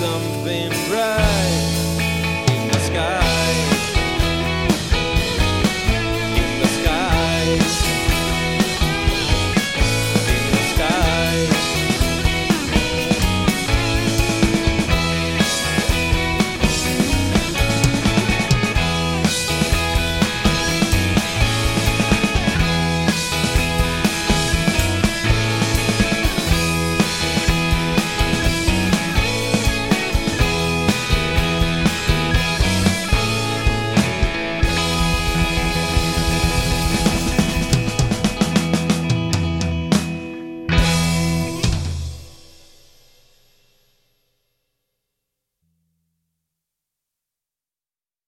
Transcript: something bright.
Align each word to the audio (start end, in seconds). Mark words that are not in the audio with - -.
something 0.00 0.70
bright. 0.88 1.29